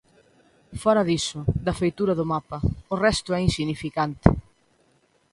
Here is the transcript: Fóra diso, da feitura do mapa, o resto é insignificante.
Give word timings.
Fóra 0.81 1.03
diso, 1.09 1.39
da 1.65 1.77
feitura 1.81 2.13
do 2.19 2.25
mapa, 2.33 2.57
o 2.93 2.95
resto 3.05 3.29
é 3.37 3.39
insignificante. 3.47 4.27